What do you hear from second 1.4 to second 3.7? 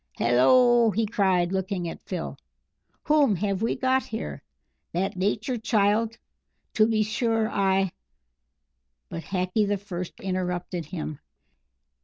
looking at Phil, "whom have